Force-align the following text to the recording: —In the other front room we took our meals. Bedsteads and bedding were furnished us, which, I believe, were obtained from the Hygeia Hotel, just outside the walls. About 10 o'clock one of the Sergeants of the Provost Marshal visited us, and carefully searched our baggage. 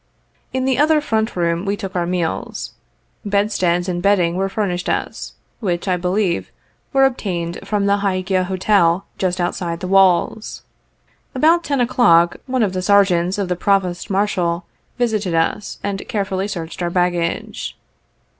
—In 0.57 0.65
the 0.65 0.79
other 0.79 0.99
front 0.99 1.35
room 1.35 1.63
we 1.63 1.77
took 1.77 1.95
our 1.95 2.07
meals. 2.07 2.73
Bedsteads 3.23 3.87
and 3.87 4.01
bedding 4.01 4.35
were 4.35 4.49
furnished 4.49 4.89
us, 4.89 5.33
which, 5.59 5.87
I 5.87 5.95
believe, 5.95 6.51
were 6.91 7.05
obtained 7.05 7.59
from 7.63 7.85
the 7.85 7.97
Hygeia 7.97 8.45
Hotel, 8.45 9.05
just 9.19 9.39
outside 9.39 9.79
the 9.79 9.87
walls. 9.87 10.63
About 11.35 11.63
10 11.63 11.81
o'clock 11.81 12.37
one 12.47 12.63
of 12.63 12.73
the 12.73 12.81
Sergeants 12.81 13.37
of 13.37 13.47
the 13.47 13.55
Provost 13.55 14.09
Marshal 14.09 14.65
visited 14.97 15.35
us, 15.35 15.77
and 15.83 16.01
carefully 16.07 16.47
searched 16.47 16.81
our 16.81 16.89
baggage. 16.89 17.77